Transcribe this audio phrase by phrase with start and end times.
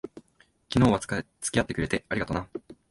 [0.73, 1.15] 昨日は付
[1.51, 2.47] き合ってくれて、ありがとな。